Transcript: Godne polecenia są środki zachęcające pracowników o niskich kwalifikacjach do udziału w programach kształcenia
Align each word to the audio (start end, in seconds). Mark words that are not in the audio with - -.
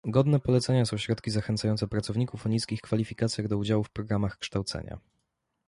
Godne 0.07 0.39
polecenia 0.39 0.85
są 0.85 0.97
środki 0.97 1.31
zachęcające 1.31 1.87
pracowników 1.87 2.45
o 2.45 2.49
niskich 2.49 2.81
kwalifikacjach 2.81 3.47
do 3.47 3.57
udziału 3.57 3.83
w 3.83 3.89
programach 3.89 4.37
kształcenia 4.37 4.99